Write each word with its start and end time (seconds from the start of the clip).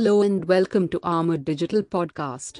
Hello 0.00 0.22
and 0.22 0.46
welcome 0.46 0.88
to 0.88 1.00
Armored 1.02 1.44
Digital 1.44 1.82
Podcast. 1.82 2.56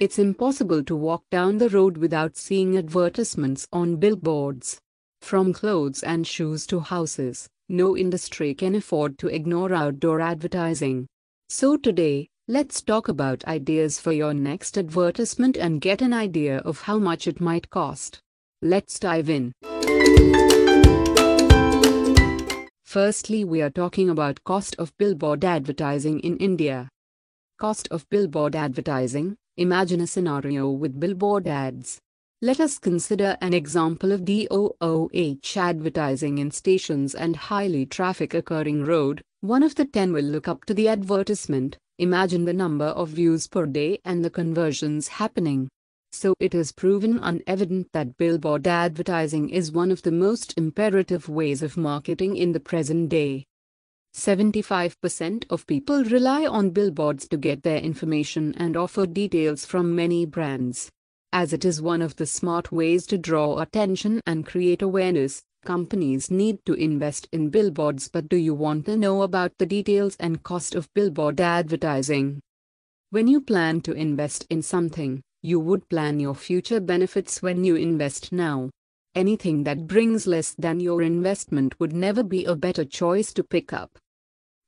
It's 0.00 0.18
impossible 0.18 0.82
to 0.84 0.96
walk 0.96 1.24
down 1.30 1.58
the 1.58 1.68
road 1.68 1.98
without 1.98 2.38
seeing 2.38 2.78
advertisements 2.78 3.68
on 3.74 3.96
billboards. 3.96 4.78
From 5.20 5.52
clothes 5.52 6.02
and 6.02 6.26
shoes 6.26 6.66
to 6.68 6.80
houses, 6.80 7.46
no 7.68 7.94
industry 7.94 8.54
can 8.54 8.74
afford 8.74 9.18
to 9.18 9.28
ignore 9.28 9.74
outdoor 9.74 10.22
advertising. 10.22 11.06
So 11.50 11.76
today, 11.76 12.26
let's 12.48 12.80
talk 12.80 13.08
about 13.08 13.44
ideas 13.44 14.00
for 14.00 14.12
your 14.12 14.32
next 14.32 14.78
advertisement 14.78 15.58
and 15.58 15.82
get 15.82 16.00
an 16.00 16.14
idea 16.14 16.60
of 16.60 16.80
how 16.80 16.98
much 16.98 17.26
it 17.26 17.38
might 17.38 17.68
cost. 17.68 18.18
Let's 18.62 18.98
dive 18.98 19.28
in. 19.28 19.52
Firstly, 22.96 23.44
we 23.44 23.60
are 23.60 23.68
talking 23.68 24.08
about 24.08 24.42
cost 24.44 24.74
of 24.78 24.96
billboard 24.96 25.44
advertising 25.44 26.18
in 26.20 26.38
India. 26.38 26.88
Cost 27.58 27.88
of 27.90 28.08
billboard 28.08 28.56
advertising. 28.56 29.36
Imagine 29.58 30.00
a 30.00 30.06
scenario 30.06 30.70
with 30.70 30.98
billboard 30.98 31.46
ads. 31.46 32.00
Let 32.40 32.58
us 32.58 32.78
consider 32.78 33.36
an 33.42 33.52
example 33.52 34.12
of 34.12 34.24
DOOH 34.24 35.56
advertising 35.58 36.38
in 36.38 36.50
stations 36.50 37.14
and 37.14 37.36
highly 37.36 37.84
traffic 37.84 38.32
occurring 38.32 38.86
road. 38.86 39.20
One 39.42 39.62
of 39.62 39.74
the 39.74 39.84
10 39.84 40.14
will 40.14 40.24
look 40.24 40.48
up 40.48 40.64
to 40.64 40.72
the 40.72 40.88
advertisement, 40.88 41.76
imagine 41.98 42.46
the 42.46 42.54
number 42.54 42.86
of 42.86 43.10
views 43.10 43.46
per 43.46 43.66
day 43.66 43.98
and 44.06 44.24
the 44.24 44.30
conversions 44.30 45.08
happening. 45.08 45.68
So 46.18 46.32
it 46.40 46.54
is 46.54 46.72
proven 46.72 47.18
unevident 47.18 47.92
that 47.92 48.16
billboard 48.16 48.66
advertising 48.66 49.50
is 49.50 49.70
one 49.70 49.90
of 49.90 50.00
the 50.00 50.10
most 50.10 50.54
imperative 50.56 51.28
ways 51.28 51.62
of 51.62 51.76
marketing 51.76 52.38
in 52.38 52.52
the 52.52 52.58
present 52.58 53.10
day. 53.10 53.44
75% 54.14 55.44
of 55.50 55.66
people 55.66 56.04
rely 56.04 56.46
on 56.46 56.70
billboards 56.70 57.28
to 57.28 57.36
get 57.36 57.62
their 57.62 57.76
information 57.76 58.54
and 58.56 58.78
offer 58.78 59.04
details 59.06 59.66
from 59.66 59.94
many 59.94 60.24
brands. 60.24 60.90
As 61.34 61.52
it 61.52 61.66
is 61.66 61.82
one 61.82 62.00
of 62.00 62.16
the 62.16 62.24
smart 62.24 62.72
ways 62.72 63.06
to 63.08 63.18
draw 63.18 63.58
attention 63.58 64.22
and 64.26 64.46
create 64.46 64.80
awareness, 64.80 65.42
companies 65.66 66.30
need 66.30 66.64
to 66.64 66.72
invest 66.72 67.28
in 67.30 67.50
billboards. 67.50 68.08
But 68.08 68.30
do 68.30 68.38
you 68.38 68.54
want 68.54 68.86
to 68.86 68.96
know 68.96 69.20
about 69.20 69.52
the 69.58 69.66
details 69.66 70.16
and 70.18 70.42
cost 70.42 70.74
of 70.74 70.88
billboard 70.94 71.42
advertising? 71.42 72.40
When 73.10 73.28
you 73.28 73.42
plan 73.42 73.82
to 73.82 73.92
invest 73.92 74.46
in 74.48 74.62
something, 74.62 75.22
you 75.42 75.60
would 75.60 75.88
plan 75.88 76.20
your 76.20 76.34
future 76.34 76.80
benefits 76.80 77.42
when 77.42 77.64
you 77.64 77.76
invest 77.76 78.32
now. 78.32 78.70
Anything 79.14 79.64
that 79.64 79.86
brings 79.86 80.26
less 80.26 80.54
than 80.54 80.80
your 80.80 81.02
investment 81.02 81.78
would 81.80 81.92
never 81.92 82.22
be 82.22 82.44
a 82.44 82.54
better 82.54 82.84
choice 82.84 83.32
to 83.32 83.44
pick 83.44 83.72
up. 83.72 83.98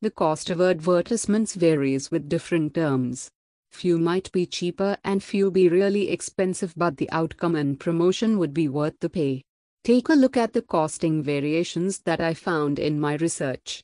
The 0.00 0.11
cost 0.11 0.48
of 0.50 0.61
advertisements 0.61 1.55
varies 1.55 2.11
with 2.11 2.28
different 2.28 2.74
terms. 2.74 3.28
Few 3.72 3.98
might 3.98 4.33
be 4.33 4.46
cheaper 4.46 4.96
and 5.05 5.22
few 5.22 5.50
be 5.50 5.69
really 5.69 6.08
expensive, 6.11 6.72
but 6.77 6.96
the 6.96 7.11
outcome 7.11 7.56
and 7.56 7.78
promotion 7.78 8.39
would 8.39 8.55
be 8.55 8.69
worth 8.69 8.98
the 9.00 9.11
pay. 9.11 9.42
Take 9.84 10.08
a 10.08 10.14
look 10.14 10.36
at 10.36 10.52
the 10.52 10.62
costing 10.62 11.22
variations 11.22 11.98
that 12.00 12.20
I 12.20 12.34
found 12.34 12.78
in 12.78 13.00
my 13.00 13.16
research. 13.16 13.83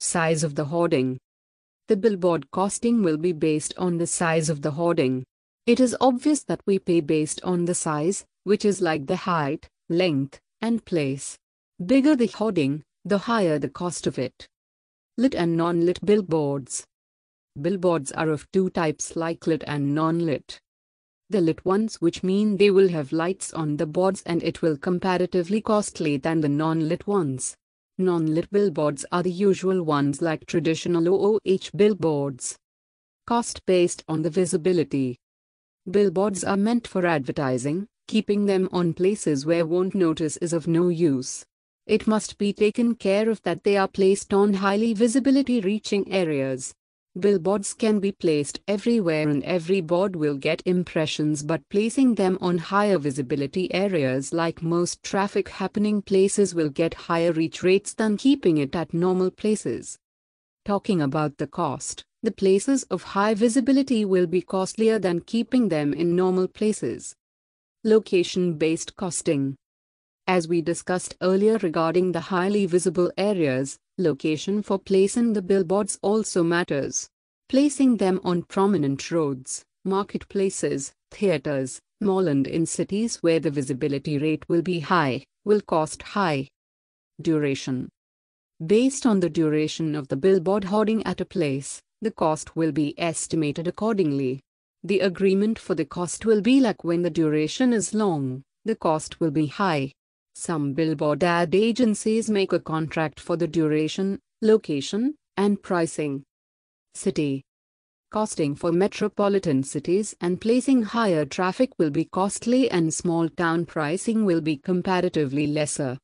Size 0.00 0.44
of 0.44 0.54
the 0.54 0.64
hoarding. 0.66 1.18
The 1.88 1.96
billboard 1.96 2.50
costing 2.50 3.02
will 3.02 3.16
be 3.16 3.32
based 3.32 3.72
on 3.78 3.98
the 3.98 4.06
size 4.06 4.50
of 4.50 4.62
the 4.62 4.72
hoarding. 4.72 5.24
It 5.66 5.80
is 5.80 5.96
obvious 6.00 6.44
that 6.44 6.60
we 6.64 6.78
pay 6.78 7.00
based 7.00 7.42
on 7.42 7.64
the 7.64 7.74
size, 7.74 8.24
which 8.44 8.64
is 8.64 8.80
like 8.80 9.06
the 9.06 9.16
height, 9.16 9.68
length, 9.88 10.38
and 10.60 10.84
place. 10.84 11.36
Bigger 11.84 12.14
the 12.14 12.28
hoarding, 12.28 12.84
the 13.04 13.18
higher 13.18 13.58
the 13.58 13.68
cost 13.68 14.06
of 14.06 14.16
it. 14.16 14.46
Lit 15.16 15.34
and 15.34 15.56
non-lit 15.56 16.06
billboards. 16.06 16.86
Billboards 17.60 18.12
are 18.12 18.30
of 18.30 18.46
two 18.52 18.70
types 18.70 19.16
like 19.16 19.48
lit 19.48 19.64
and 19.66 19.92
non-lit. 19.92 20.60
The 21.30 21.40
lit 21.40 21.64
ones 21.64 21.96
which 21.96 22.22
mean 22.22 22.58
they 22.58 22.70
will 22.70 22.90
have 22.90 23.10
lights 23.10 23.52
on 23.52 23.76
the 23.76 23.86
boards 23.86 24.22
and 24.24 24.44
it 24.44 24.62
will 24.62 24.76
comparatively 24.76 25.60
costly 25.60 26.16
than 26.16 26.42
the 26.42 26.48
non-lit 26.48 27.08
ones. 27.08 27.56
Non-lit 27.98 28.52
billboards 28.52 29.04
are 29.10 29.24
the 29.24 29.32
usual 29.32 29.82
ones 29.82 30.22
like 30.22 30.46
traditional 30.46 31.08
OOH 31.08 31.70
billboards. 31.74 32.56
Cost 33.26 33.66
based 33.66 34.04
on 34.06 34.22
the 34.22 34.30
visibility. 34.30 35.18
Billboards 35.88 36.42
are 36.42 36.56
meant 36.56 36.84
for 36.88 37.06
advertising, 37.06 37.86
keeping 38.08 38.46
them 38.46 38.68
on 38.72 38.92
places 38.92 39.46
where 39.46 39.64
won't 39.64 39.94
notice 39.94 40.36
is 40.38 40.52
of 40.52 40.66
no 40.66 40.88
use. 40.88 41.44
It 41.86 42.08
must 42.08 42.38
be 42.38 42.52
taken 42.52 42.96
care 42.96 43.30
of 43.30 43.40
that 43.42 43.62
they 43.62 43.76
are 43.76 43.86
placed 43.86 44.34
on 44.34 44.54
highly 44.54 44.94
visibility 44.94 45.60
reaching 45.60 46.10
areas. 46.12 46.74
Billboards 47.16 47.72
can 47.72 48.00
be 48.00 48.10
placed 48.10 48.58
everywhere 48.66 49.28
and 49.28 49.44
every 49.44 49.80
board 49.80 50.16
will 50.16 50.36
get 50.36 50.60
impressions 50.66 51.44
but 51.44 51.62
placing 51.70 52.16
them 52.16 52.36
on 52.40 52.58
higher 52.58 52.98
visibility 52.98 53.72
areas 53.72 54.32
like 54.32 54.62
most 54.62 55.04
traffic 55.04 55.48
happening 55.48 56.02
places 56.02 56.52
will 56.52 56.68
get 56.68 56.94
higher 56.94 57.32
reach 57.32 57.62
rates 57.62 57.94
than 57.94 58.16
keeping 58.16 58.58
it 58.58 58.74
at 58.74 58.92
normal 58.92 59.30
places. 59.30 59.98
Talking 60.64 61.00
about 61.00 61.38
the 61.38 61.46
cost, 61.46 62.04
the 62.26 62.32
places 62.32 62.82
of 62.90 63.04
high 63.14 63.34
visibility 63.34 64.04
will 64.04 64.26
be 64.26 64.42
costlier 64.42 64.98
than 64.98 65.20
keeping 65.20 65.68
them 65.68 65.94
in 65.94 66.16
normal 66.16 66.48
places. 66.48 67.14
Location-based 67.84 68.96
costing. 68.96 69.54
As 70.26 70.48
we 70.48 70.60
discussed 70.60 71.16
earlier 71.22 71.56
regarding 71.58 72.10
the 72.10 72.22
highly 72.34 72.66
visible 72.66 73.12
areas, 73.16 73.78
location 73.96 74.60
for 74.60 74.76
placing 74.76 75.34
the 75.34 75.40
billboards 75.40 76.00
also 76.02 76.42
matters. 76.42 77.08
Placing 77.48 77.98
them 77.98 78.20
on 78.24 78.42
prominent 78.42 79.08
roads, 79.12 79.64
marketplaces, 79.84 80.92
theaters, 81.12 81.80
mall 82.00 82.26
and 82.26 82.48
in 82.48 82.66
cities 82.66 83.22
where 83.22 83.38
the 83.38 83.52
visibility 83.52 84.18
rate 84.18 84.48
will 84.48 84.62
be 84.62 84.80
high, 84.80 85.24
will 85.44 85.60
cost 85.60 86.02
high. 86.02 86.48
Duration. 87.22 87.88
Based 88.66 89.06
on 89.06 89.20
the 89.20 89.30
duration 89.30 89.94
of 89.94 90.08
the 90.08 90.16
billboard 90.16 90.64
hoarding 90.64 91.06
at 91.06 91.20
a 91.20 91.24
place, 91.24 91.82
the 92.06 92.12
cost 92.12 92.54
will 92.54 92.70
be 92.70 92.94
estimated 93.00 93.66
accordingly. 93.66 94.38
The 94.84 95.00
agreement 95.00 95.58
for 95.58 95.74
the 95.74 95.84
cost 95.84 96.24
will 96.24 96.40
be 96.40 96.60
like 96.60 96.84
when 96.84 97.02
the 97.02 97.10
duration 97.10 97.72
is 97.72 97.94
long, 97.94 98.44
the 98.64 98.76
cost 98.76 99.18
will 99.18 99.32
be 99.32 99.46
high. 99.46 99.90
Some 100.36 100.72
billboard 100.72 101.24
ad 101.24 101.52
agencies 101.52 102.30
make 102.30 102.52
a 102.52 102.60
contract 102.60 103.18
for 103.18 103.36
the 103.36 103.48
duration, 103.48 104.20
location, 104.40 105.16
and 105.36 105.60
pricing. 105.60 106.22
City 106.94 107.42
Costing 108.12 108.54
for 108.54 108.70
metropolitan 108.70 109.64
cities 109.64 110.14
and 110.20 110.40
placing 110.40 110.82
higher 110.82 111.24
traffic 111.24 111.70
will 111.76 111.90
be 111.90 112.04
costly 112.04 112.70
and 112.70 112.94
small 112.94 113.28
town 113.28 113.66
pricing 113.66 114.24
will 114.24 114.40
be 114.40 114.58
comparatively 114.58 115.48
lesser. 115.48 115.98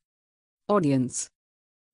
Audience 0.67 1.29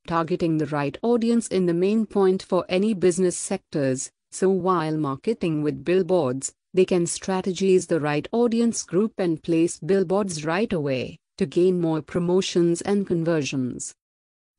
targeting 0.09 0.57
the 0.57 0.65
right 0.65 0.97
audience 1.03 1.47
in 1.49 1.67
the 1.67 1.73
main 1.85 2.03
point 2.03 2.41
for 2.41 2.65
any 2.67 2.95
business 2.95 3.37
sectors. 3.37 4.09
So 4.31 4.49
while 4.49 4.97
marketing 4.97 5.61
with 5.61 5.85
billboards, 5.85 6.51
they 6.73 6.83
can 6.83 7.03
strategize 7.03 7.85
the 7.85 7.99
right 7.99 8.27
audience 8.31 8.81
group 8.81 9.13
and 9.19 9.41
place 9.43 9.79
billboards 9.79 10.43
right 10.43 10.73
away 10.73 11.19
to 11.37 11.45
gain 11.45 11.79
more 11.79 12.01
promotions 12.01 12.81
and 12.81 13.05
conversions. 13.05 13.93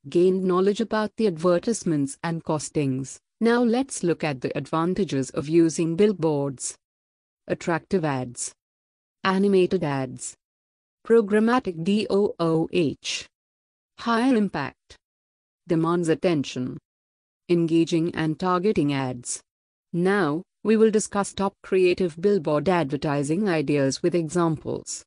Gained 0.08 0.44
knowledge 0.44 0.80
about 0.80 1.10
the 1.16 1.26
advertisements 1.26 2.16
and 2.22 2.44
costings. 2.44 3.18
Now 3.40 3.64
let's 3.64 4.04
look 4.04 4.22
at 4.22 4.42
the 4.42 4.56
advantages 4.56 5.30
of 5.30 5.48
using 5.48 5.96
billboards. 5.96 6.76
Attractive 7.48 8.04
ads. 8.04 8.52
Animated 9.24 9.82
ads. 9.82 10.36
Programmatic 11.04 11.82
DOOH. 11.82 13.26
Higher 13.98 14.36
impact 14.36 14.99
demands 15.66 16.08
attention. 16.08 16.78
Engaging 17.48 18.14
and 18.14 18.38
targeting 18.38 18.92
ads. 18.92 19.42
Now, 19.92 20.42
we 20.62 20.76
will 20.76 20.90
discuss 20.90 21.32
top 21.32 21.54
creative 21.62 22.20
billboard 22.20 22.68
advertising 22.68 23.48
ideas 23.48 24.02
with 24.02 24.14
examples. 24.14 25.04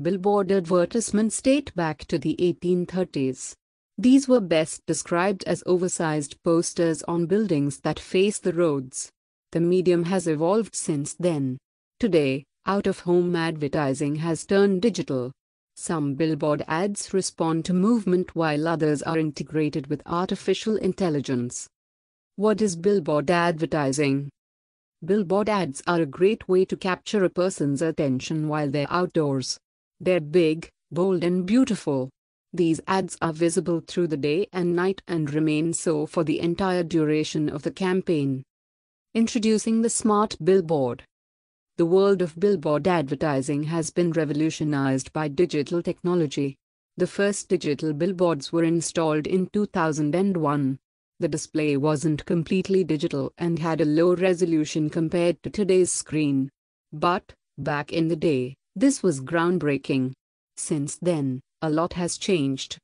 Billboard 0.00 0.50
advertisements 0.52 1.40
date 1.40 1.74
back 1.74 2.04
to 2.06 2.18
the 2.18 2.36
1830s. 2.38 3.54
These 3.96 4.28
were 4.28 4.40
best 4.40 4.84
described 4.86 5.44
as 5.44 5.62
oversized 5.66 6.36
posters 6.42 7.02
on 7.04 7.26
buildings 7.26 7.80
that 7.80 8.00
face 8.00 8.38
the 8.38 8.52
roads. 8.52 9.10
The 9.52 9.60
medium 9.60 10.04
has 10.04 10.26
evolved 10.26 10.74
since 10.74 11.14
then. 11.14 11.58
Today, 12.00 12.44
out 12.66 12.86
of 12.86 13.00
home 13.00 13.36
advertising 13.36 14.16
has 14.16 14.44
turned 14.44 14.82
digital. 14.82 15.30
Some 15.76 16.14
billboard 16.14 16.62
ads 16.68 17.12
respond 17.12 17.64
to 17.64 17.74
movement 17.74 18.36
while 18.36 18.68
others 18.68 19.02
are 19.02 19.18
integrated 19.18 19.88
with 19.88 20.02
artificial 20.06 20.76
intelligence. 20.76 21.68
What 22.36 22.62
is 22.62 22.76
billboard 22.76 23.30
advertising? 23.30 24.30
Billboard 25.04 25.48
ads 25.48 25.82
are 25.86 26.00
a 26.00 26.06
great 26.06 26.48
way 26.48 26.64
to 26.64 26.76
capture 26.76 27.24
a 27.24 27.28
person's 27.28 27.82
attention 27.82 28.48
while 28.48 28.70
they're 28.70 28.86
outdoors. 28.90 29.58
They're 30.00 30.20
big, 30.20 30.68
bold, 30.90 31.24
and 31.24 31.44
beautiful. 31.44 32.08
These 32.52 32.80
ads 32.86 33.18
are 33.20 33.32
visible 33.32 33.82
through 33.86 34.06
the 34.06 34.16
day 34.16 34.46
and 34.52 34.76
night 34.76 35.02
and 35.08 35.32
remain 35.34 35.72
so 35.72 36.06
for 36.06 36.24
the 36.24 36.40
entire 36.40 36.84
duration 36.84 37.48
of 37.48 37.62
the 37.62 37.72
campaign. 37.72 38.44
Introducing 39.12 39.82
the 39.82 39.90
Smart 39.90 40.36
Billboard. 40.42 41.04
The 41.76 41.86
world 41.86 42.22
of 42.22 42.38
billboard 42.38 42.86
advertising 42.86 43.64
has 43.64 43.90
been 43.90 44.12
revolutionized 44.12 45.12
by 45.12 45.26
digital 45.26 45.82
technology. 45.82 46.56
The 46.96 47.08
first 47.08 47.48
digital 47.48 47.92
billboards 47.92 48.52
were 48.52 48.62
installed 48.62 49.26
in 49.26 49.48
2001. 49.52 50.78
The 51.18 51.28
display 51.28 51.76
wasn't 51.76 52.24
completely 52.26 52.84
digital 52.84 53.32
and 53.38 53.58
had 53.58 53.80
a 53.80 53.84
low 53.84 54.14
resolution 54.14 54.88
compared 54.88 55.42
to 55.42 55.50
today's 55.50 55.90
screen. 55.90 56.48
But, 56.92 57.34
back 57.58 57.92
in 57.92 58.06
the 58.06 58.14
day, 58.14 58.54
this 58.76 59.02
was 59.02 59.20
groundbreaking. 59.20 60.12
Since 60.56 60.98
then, 61.02 61.40
a 61.60 61.70
lot 61.70 61.94
has 61.94 62.18
changed. 62.18 62.78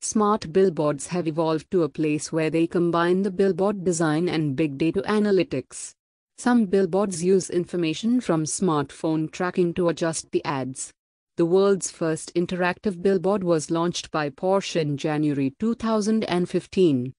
Smart 0.00 0.52
billboards 0.52 1.06
have 1.06 1.28
evolved 1.28 1.70
to 1.70 1.84
a 1.84 1.88
place 1.88 2.32
where 2.32 2.50
they 2.50 2.66
combine 2.66 3.22
the 3.22 3.30
billboard 3.30 3.84
design 3.84 4.28
and 4.28 4.56
big 4.56 4.78
data 4.78 5.02
analytics. 5.02 5.92
Some 6.38 6.66
billboards 6.66 7.24
use 7.24 7.48
information 7.48 8.20
from 8.20 8.44
smartphone 8.44 9.30
tracking 9.30 9.72
to 9.74 9.88
adjust 9.88 10.30
the 10.32 10.44
ads. 10.44 10.92
The 11.38 11.46
world's 11.46 11.90
first 11.90 12.34
interactive 12.34 13.00
billboard 13.00 13.42
was 13.42 13.70
launched 13.70 14.10
by 14.10 14.28
Porsche 14.28 14.80
in 14.80 14.98
January 14.98 15.54
2015. 15.58 17.14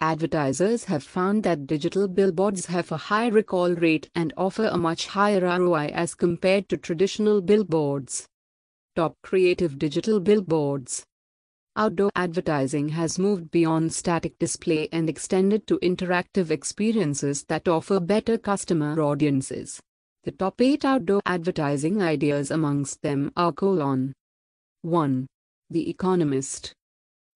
Advertisers 0.00 0.84
have 0.84 1.02
found 1.02 1.42
that 1.42 1.66
digital 1.66 2.06
billboards 2.06 2.66
have 2.66 2.92
a 2.92 2.96
high 2.96 3.26
recall 3.28 3.74
rate 3.74 4.08
and 4.14 4.32
offer 4.36 4.66
a 4.66 4.78
much 4.78 5.08
higher 5.08 5.40
ROI 5.40 5.86
as 5.92 6.14
compared 6.14 6.68
to 6.68 6.76
traditional 6.76 7.40
billboards. 7.40 8.28
Top 8.94 9.16
creative 9.22 9.78
digital 9.80 10.20
billboards. 10.20 11.04
Outdoor 11.76 12.12
advertising 12.14 12.90
has 12.90 13.18
moved 13.18 13.50
beyond 13.50 13.92
static 13.92 14.38
display 14.38 14.88
and 14.92 15.10
extended 15.10 15.66
to 15.66 15.80
interactive 15.80 16.52
experiences 16.52 17.42
that 17.48 17.66
offer 17.66 17.98
better 17.98 18.38
customer 18.38 19.00
audiences. 19.00 19.80
The 20.22 20.30
top 20.30 20.60
8 20.60 20.84
outdoor 20.84 21.20
advertising 21.26 22.00
ideas 22.00 22.52
amongst 22.52 23.02
them 23.02 23.32
are 23.36 23.50
colon 23.50 24.12
1. 24.82 25.26
The 25.70 25.90
Economist. 25.90 26.72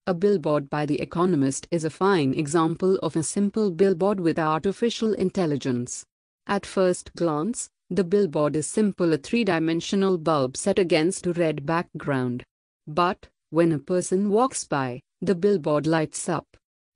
A 0.06 0.14
billboard 0.14 0.70
by 0.70 0.87
The 0.87 1.00
Economist 1.00 1.67
is 1.73 1.84
a 1.84 1.91
fine 1.91 2.32
example 2.32 2.96
of 3.02 3.17
a 3.17 3.25
simple 3.25 3.73
billboard 3.73 4.20
with 4.20 4.38
artificial 4.38 5.14
intelligence. 5.14 6.05
At 6.46 6.64
first 6.64 7.12
glance, 7.17 7.69
the 7.91 8.05
billboard 8.05 8.55
is 8.55 8.69
simple 8.69 9.12
a 9.12 9.19
three-dimensional 9.19 10.17
bulb 10.19 10.56
set 10.56 10.79
against 10.79 11.26
a 11.26 11.32
red 11.32 11.67
background. 11.67 12.44
But, 12.87 13.29
when 13.50 13.72
a 13.72 13.78
person 13.78 14.30
walks 14.30 14.64
by, 14.64 15.00
the 15.20 15.34
billboard 15.34 15.86
lights 15.86 16.28
up. 16.28 16.46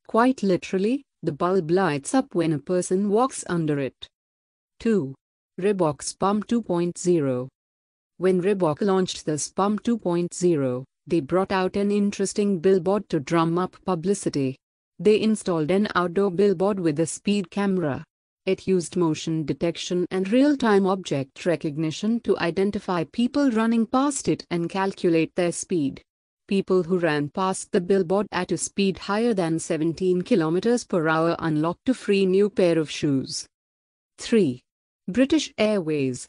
Quite 0.06 0.42
literally, 0.42 1.02
the 1.22 1.32
bulb 1.32 1.70
lights 1.70 2.14
up 2.14 2.34
when 2.34 2.52
a 2.52 2.58
person 2.58 3.08
walks 3.08 3.44
under 3.48 3.78
it. 3.78 4.06
2. 4.80 5.14
Reebok's 5.60 6.12
Pump 6.14 6.46
2.0 6.46 7.48
When 8.18 8.42
Reebok 8.42 8.80
launched 8.80 9.24
the 9.24 9.50
Pump 9.54 9.82
2.0, 9.82 10.84
they 11.06 11.20
brought 11.20 11.52
out 11.52 11.76
an 11.76 11.90
interesting 11.90 12.58
billboard 12.58 13.08
to 13.08 13.20
drum 13.20 13.58
up 13.58 13.76
publicity. 13.84 14.56
They 14.98 15.20
installed 15.20 15.70
an 15.70 15.88
outdoor 15.94 16.30
billboard 16.30 16.78
with 16.78 17.00
a 17.00 17.06
speed 17.06 17.50
camera. 17.50 18.04
It 18.44 18.66
used 18.66 18.96
motion 18.96 19.44
detection 19.44 20.06
and 20.10 20.30
real-time 20.30 20.86
object 20.86 21.46
recognition 21.46 22.20
to 22.20 22.38
identify 22.38 23.04
people 23.04 23.50
running 23.50 23.86
past 23.86 24.28
it 24.28 24.44
and 24.50 24.68
calculate 24.68 25.34
their 25.36 25.52
speed. 25.52 26.02
People 26.52 26.82
who 26.82 26.98
ran 26.98 27.30
past 27.30 27.72
the 27.72 27.80
billboard 27.80 28.26
at 28.30 28.52
a 28.52 28.58
speed 28.58 28.98
higher 28.98 29.32
than 29.32 29.58
17 29.58 30.20
km 30.20 30.86
per 30.86 31.08
hour 31.08 31.34
unlocked 31.38 31.88
a 31.88 31.94
free 31.94 32.26
new 32.26 32.50
pair 32.50 32.78
of 32.78 32.90
shoes. 32.90 33.46
3. 34.18 34.60
British 35.08 35.50
Airways 35.56 36.28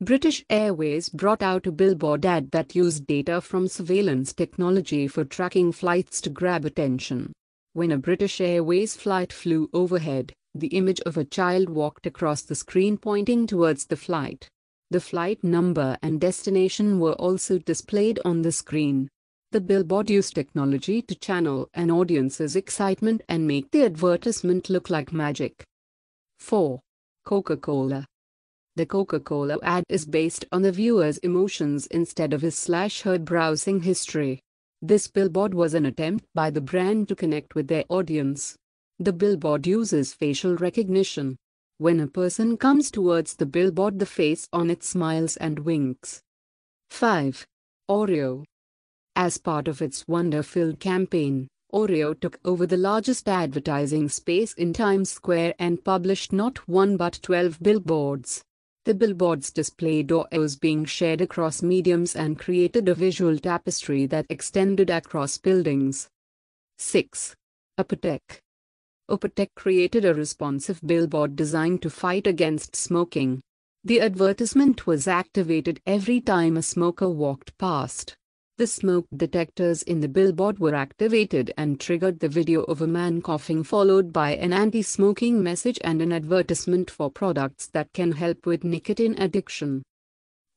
British 0.00 0.44
Airways 0.50 1.08
brought 1.08 1.40
out 1.40 1.68
a 1.68 1.70
billboard 1.70 2.26
ad 2.26 2.50
that 2.50 2.74
used 2.74 3.06
data 3.06 3.40
from 3.40 3.68
surveillance 3.68 4.32
technology 4.32 5.06
for 5.06 5.24
tracking 5.24 5.70
flights 5.70 6.20
to 6.22 6.30
grab 6.30 6.64
attention. 6.64 7.32
When 7.74 7.92
a 7.92 7.98
British 7.98 8.40
Airways 8.40 8.96
flight 8.96 9.32
flew 9.32 9.70
overhead, 9.72 10.32
the 10.56 10.74
image 10.78 11.00
of 11.02 11.16
a 11.16 11.24
child 11.24 11.68
walked 11.68 12.06
across 12.06 12.42
the 12.42 12.56
screen 12.56 12.98
pointing 12.98 13.46
towards 13.46 13.86
the 13.86 13.96
flight. 13.96 14.48
The 14.90 15.00
flight 15.00 15.44
number 15.44 15.96
and 16.02 16.20
destination 16.20 16.98
were 16.98 17.12
also 17.12 17.58
displayed 17.58 18.18
on 18.24 18.42
the 18.42 18.50
screen. 18.50 19.08
The 19.54 19.60
billboard 19.60 20.10
used 20.10 20.34
technology 20.34 21.00
to 21.02 21.14
channel 21.14 21.68
an 21.74 21.88
audience's 21.88 22.56
excitement 22.56 23.22
and 23.28 23.46
make 23.46 23.70
the 23.70 23.84
advertisement 23.84 24.68
look 24.68 24.90
like 24.90 25.12
magic. 25.12 25.62
4. 26.40 26.80
Coca-Cola 27.24 28.04
The 28.74 28.86
Coca-Cola 28.86 29.58
ad 29.62 29.84
is 29.88 30.06
based 30.06 30.44
on 30.50 30.62
the 30.62 30.72
viewer's 30.72 31.18
emotions 31.18 31.86
instead 31.86 32.32
of 32.32 32.42
his 32.42 32.58
slash 32.58 33.02
her 33.02 33.16
browsing 33.16 33.82
history. 33.82 34.40
This 34.82 35.06
billboard 35.06 35.54
was 35.54 35.74
an 35.74 35.86
attempt 35.86 36.24
by 36.34 36.50
the 36.50 36.60
brand 36.60 37.06
to 37.06 37.14
connect 37.14 37.54
with 37.54 37.68
their 37.68 37.84
audience. 37.88 38.56
The 38.98 39.12
billboard 39.12 39.68
uses 39.68 40.14
facial 40.14 40.56
recognition. 40.56 41.36
When 41.78 42.00
a 42.00 42.08
person 42.08 42.56
comes 42.56 42.90
towards 42.90 43.36
the 43.36 43.46
billboard 43.46 44.00
the 44.00 44.06
face 44.06 44.48
on 44.52 44.68
it 44.68 44.82
smiles 44.82 45.36
and 45.36 45.60
winks. 45.60 46.22
5. 46.90 47.46
Oreo 47.88 48.42
As 49.16 49.38
part 49.38 49.68
of 49.68 49.80
its 49.80 50.08
wonder-filled 50.08 50.80
campaign, 50.80 51.46
Oreo 51.72 52.18
took 52.18 52.38
over 52.44 52.66
the 52.66 52.76
largest 52.76 53.28
advertising 53.28 54.08
space 54.08 54.52
in 54.54 54.72
Times 54.72 55.10
Square 55.10 55.54
and 55.58 55.84
published 55.84 56.32
not 56.32 56.58
one 56.68 56.96
but 56.96 57.20
12 57.22 57.62
billboards. 57.62 58.42
The 58.84 58.94
billboards 58.94 59.52
displayed 59.52 60.08
Oreos 60.08 60.60
being 60.60 60.84
shared 60.84 61.20
across 61.20 61.62
mediums 61.62 62.16
and 62.16 62.38
created 62.38 62.88
a 62.88 62.94
visual 62.94 63.38
tapestry 63.38 64.06
that 64.06 64.26
extended 64.28 64.90
across 64.90 65.38
buildings. 65.38 66.08
6. 66.78 67.36
Apotek 67.78 68.40
Apotek 69.08 69.48
created 69.54 70.04
a 70.04 70.12
responsive 70.12 70.80
billboard 70.84 71.36
designed 71.36 71.82
to 71.82 71.90
fight 71.90 72.26
against 72.26 72.74
smoking. 72.74 73.40
The 73.84 74.00
advertisement 74.00 74.86
was 74.86 75.06
activated 75.06 75.80
every 75.86 76.20
time 76.20 76.56
a 76.56 76.62
smoker 76.62 77.08
walked 77.08 77.56
past. 77.58 78.16
The 78.56 78.66
smoke 78.68 79.06
detectors 79.16 79.82
in 79.82 79.98
the 79.98 80.08
billboard 80.08 80.60
were 80.60 80.76
activated 80.76 81.52
and 81.56 81.80
triggered 81.80 82.20
the 82.20 82.28
video 82.28 82.62
of 82.62 82.82
a 82.82 82.86
man 82.86 83.20
coughing 83.20 83.64
followed 83.64 84.12
by 84.12 84.36
an 84.36 84.52
anti-smoking 84.52 85.42
message 85.42 85.80
and 85.82 86.00
an 86.00 86.12
advertisement 86.12 86.88
for 86.88 87.10
products 87.10 87.66
that 87.68 87.92
can 87.92 88.12
help 88.12 88.46
with 88.46 88.62
nicotine 88.62 89.20
addiction. 89.20 89.82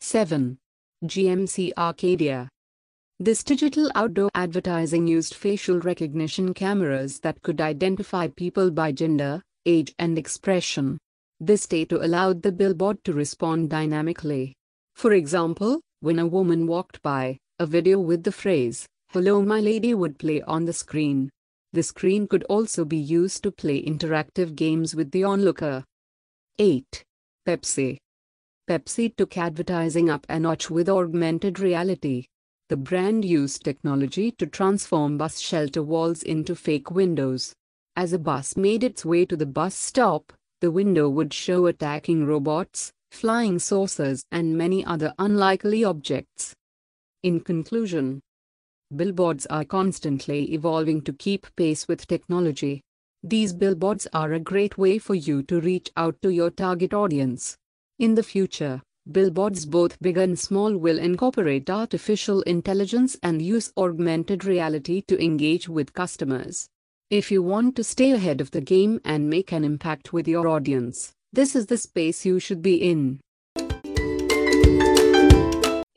7. 0.01 0.59
GMC 1.05 1.71
Arcadia 1.75 2.49
this 3.19 3.43
digital 3.43 3.89
outdoor 3.95 4.29
advertising 4.35 5.07
used 5.07 5.33
facial 5.33 5.79
recognition 5.79 6.53
cameras 6.53 7.19
that 7.21 7.41
could 7.41 7.59
identify 7.59 8.27
people 8.27 8.69
by 8.69 8.91
gender, 8.91 9.41
age 9.65 9.91
and 9.97 10.19
expression. 10.19 10.99
This 11.39 11.65
data 11.65 11.97
allowed 12.05 12.43
the 12.43 12.51
billboard 12.51 13.03
to 13.05 13.13
respond 13.13 13.71
dynamically. 13.71 14.53
For 14.93 15.13
example, 15.13 15.81
when 16.01 16.19
a 16.19 16.27
woman 16.27 16.67
walked 16.67 17.01
by, 17.01 17.39
a 17.59 17.65
video 17.65 17.99
with 17.99 18.23
the 18.23 18.31
phrase, 18.31 18.85
Hello 19.09 19.41
my 19.41 19.59
lady 19.59 19.95
would 19.95 20.19
play 20.19 20.43
on 20.43 20.65
the 20.65 20.73
screen. 20.73 21.27
The 21.73 21.81
screen 21.81 22.27
could 22.27 22.43
also 22.43 22.85
be 22.85 22.97
used 22.97 23.41
to 23.43 23.51
play 23.51 23.81
interactive 23.81 24.55
games 24.55 24.93
with 24.93 25.09
the 25.09 25.23
onlooker. 25.23 25.83
8. 26.59 27.03
Pepsi 27.47 27.97
Pepsi 28.69 29.15
took 29.15 29.37
advertising 29.37 30.07
up 30.07 30.23
a 30.29 30.39
notch 30.39 30.69
with 30.69 30.87
augmented 30.87 31.59
reality. 31.59 32.25
The 32.69 32.77
brand 32.77 33.25
used 33.25 33.63
technology 33.63 34.31
to 34.33 34.45
transform 34.45 35.17
bus 35.17 35.39
shelter 35.39 35.81
walls 35.81 36.21
into 36.21 36.55
fake 36.55 36.91
windows. 36.91 37.53
As 37.95 38.13
a 38.13 38.19
bus 38.19 38.55
made 38.55 38.83
its 38.83 39.03
way 39.03 39.25
to 39.25 39.35
the 39.35 39.47
bus 39.47 39.73
stop, 39.73 40.31
the 40.61 40.69
window 40.69 41.09
would 41.09 41.33
show 41.33 41.65
attacking 41.65 42.27
robots, 42.27 42.91
flying 43.09 43.57
saucers, 43.57 44.23
and 44.31 44.55
many 44.55 44.85
other 44.85 45.11
unlikely 45.17 45.83
objects. 45.83 46.53
In 47.23 47.39
conclusion, 47.39 48.21
billboards 48.95 49.45
are 49.47 49.65
constantly 49.65 50.53
evolving 50.53 51.01
to 51.01 51.13
keep 51.13 51.47
pace 51.55 51.87
with 51.87 52.07
technology. 52.07 52.81
These 53.23 53.53
billboards 53.53 54.07
are 54.13 54.33
a 54.33 54.39
great 54.39 54.77
way 54.77 54.97
for 54.97 55.15
you 55.15 55.43
to 55.43 55.59
reach 55.59 55.91
out 55.97 56.21
to 56.21 56.29
your 56.29 56.51
target 56.51 56.93
audience. 56.93 57.57
In 57.99 58.15
the 58.15 58.23
future, 58.23 58.81
Billboards 59.09 59.65
both 59.65 60.01
big 60.01 60.17
and 60.17 60.37
small 60.37 60.77
will 60.77 60.99
incorporate 60.99 61.69
artificial 61.69 62.41
intelligence 62.41 63.15
and 63.23 63.41
use 63.41 63.71
augmented 63.77 64.43
reality 64.43 65.01
to 65.07 65.23
engage 65.23 65.69
with 65.69 65.93
customers. 65.93 66.67
If 67.09 67.31
you 67.31 67.41
want 67.41 67.77
to 67.77 67.85
stay 67.85 68.11
ahead 68.11 68.41
of 68.41 68.51
the 68.51 68.59
game 68.59 68.99
and 69.05 69.29
make 69.29 69.53
an 69.53 69.63
impact 69.63 70.11
with 70.11 70.27
your 70.27 70.45
audience, 70.45 71.13
this 71.31 71.55
is 71.55 71.67
the 71.67 71.77
space 71.77 72.25
you 72.25 72.37
should 72.39 72.61
be 72.61 72.75
in. 72.75 73.21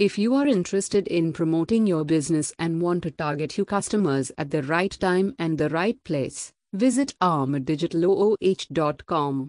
If 0.00 0.16
you 0.16 0.34
are 0.34 0.46
interested 0.46 1.06
in 1.08 1.34
promoting 1.34 1.86
your 1.86 2.06
business 2.06 2.54
and 2.58 2.80
want 2.80 3.02
to 3.02 3.10
target 3.10 3.58
your 3.58 3.66
customers 3.66 4.32
at 4.38 4.50
the 4.50 4.62
right 4.62 4.98
time 4.98 5.34
and 5.38 5.58
the 5.58 5.68
right 5.68 6.02
place, 6.04 6.54
visit 6.72 7.14
armaddigitaloh.com. 7.20 9.48